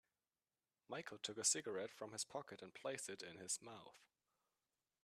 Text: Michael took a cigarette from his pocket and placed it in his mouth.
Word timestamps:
Michael 0.89 1.19
took 1.19 1.37
a 1.37 1.43
cigarette 1.43 1.91
from 1.93 2.11
his 2.11 2.25
pocket 2.25 2.63
and 2.63 2.73
placed 2.73 3.07
it 3.07 3.21
in 3.21 3.37
his 3.37 3.61
mouth. 3.61 4.01